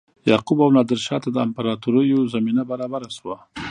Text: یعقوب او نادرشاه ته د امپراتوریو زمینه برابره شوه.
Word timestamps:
یعقوب 0.29 0.57
او 0.63 0.69
نادرشاه 0.77 1.19
ته 1.23 1.29
د 1.31 1.37
امپراتوریو 1.47 2.29
زمینه 2.33 2.63
برابره 2.71 3.09
شوه. 3.17 3.35